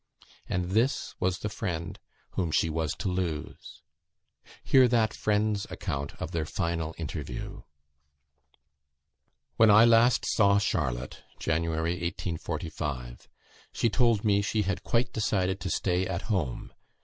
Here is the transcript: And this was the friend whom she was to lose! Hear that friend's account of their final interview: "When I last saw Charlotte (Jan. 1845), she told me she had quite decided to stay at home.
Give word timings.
And 0.49 0.71
this 0.71 1.13
was 1.19 1.37
the 1.37 1.47
friend 1.49 1.99
whom 2.31 2.49
she 2.49 2.71
was 2.71 2.93
to 2.95 3.07
lose! 3.07 3.83
Hear 4.63 4.87
that 4.87 5.13
friend's 5.13 5.67
account 5.69 6.15
of 6.19 6.31
their 6.31 6.47
final 6.47 6.95
interview: 6.97 7.61
"When 9.57 9.69
I 9.69 9.85
last 9.85 10.25
saw 10.25 10.57
Charlotte 10.57 11.21
(Jan. 11.39 11.61
1845), 11.69 13.29
she 13.71 13.89
told 13.91 14.23
me 14.25 14.41
she 14.41 14.63
had 14.63 14.81
quite 14.81 15.13
decided 15.13 15.59
to 15.59 15.69
stay 15.69 16.07
at 16.07 16.23
home. 16.23 16.73